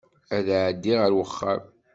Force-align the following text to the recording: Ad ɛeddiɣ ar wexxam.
Ad 0.35 0.47
ɛeddiɣ 0.65 0.99
ar 1.05 1.13
wexxam. 1.17 1.61